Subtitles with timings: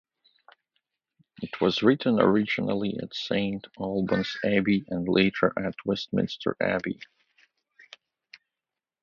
[1.43, 6.99] It was written originally at Saint Albans Abbey and later at Westminster Abbey.